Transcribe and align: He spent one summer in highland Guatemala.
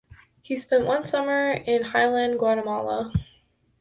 He 0.41 0.55
spent 0.55 0.87
one 0.87 1.05
summer 1.05 1.51
in 1.51 1.83
highland 1.83 2.39
Guatemala. 2.39 3.13